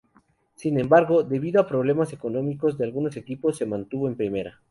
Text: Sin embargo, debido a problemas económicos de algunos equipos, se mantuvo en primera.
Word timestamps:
Sin 0.55 0.79
embargo, 0.79 1.21
debido 1.21 1.61
a 1.61 1.67
problemas 1.67 2.11
económicos 2.11 2.75
de 2.75 2.85
algunos 2.85 3.17
equipos, 3.17 3.55
se 3.57 3.67
mantuvo 3.67 4.07
en 4.07 4.17
primera. 4.17 4.59